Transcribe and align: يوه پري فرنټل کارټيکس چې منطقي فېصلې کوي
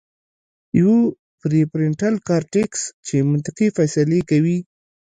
يوه 0.79 0.99
پري 1.41 1.61
فرنټل 1.71 2.13
کارټيکس 2.27 2.81
چې 3.07 3.15
منطقي 3.31 3.67
فېصلې 3.75 4.19
کوي 4.29 4.57